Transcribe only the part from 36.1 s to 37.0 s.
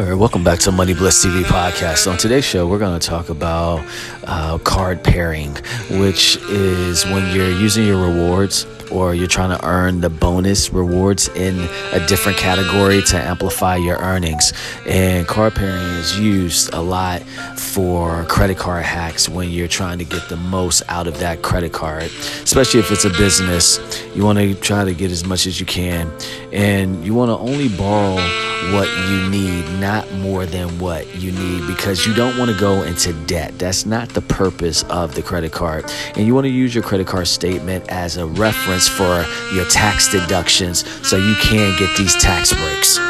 And you want to use your